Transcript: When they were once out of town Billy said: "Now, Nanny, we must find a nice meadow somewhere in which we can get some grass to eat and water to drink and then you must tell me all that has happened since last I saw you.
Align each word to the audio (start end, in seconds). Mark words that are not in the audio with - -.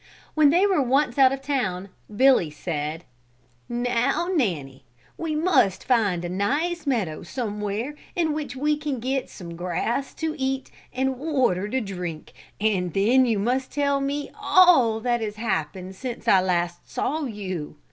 When 0.33 0.49
they 0.49 0.65
were 0.65 0.81
once 0.81 1.19
out 1.19 1.31
of 1.31 1.43
town 1.43 1.89
Billy 2.15 2.49
said: 2.49 3.03
"Now, 3.69 4.29
Nanny, 4.35 4.83
we 5.15 5.35
must 5.35 5.83
find 5.85 6.25
a 6.25 6.27
nice 6.27 6.87
meadow 6.87 7.21
somewhere 7.21 7.93
in 8.15 8.33
which 8.33 8.55
we 8.55 8.77
can 8.77 8.99
get 8.99 9.29
some 9.29 9.55
grass 9.55 10.15
to 10.15 10.33
eat 10.39 10.71
and 10.91 11.19
water 11.19 11.67
to 11.69 11.79
drink 11.81 12.33
and 12.59 12.91
then 12.95 13.27
you 13.27 13.37
must 13.37 13.71
tell 13.71 14.01
me 14.01 14.31
all 14.41 14.99
that 15.01 15.21
has 15.21 15.35
happened 15.35 15.95
since 15.95 16.25
last 16.25 16.79
I 16.79 16.87
saw 16.87 17.25
you. 17.25 17.75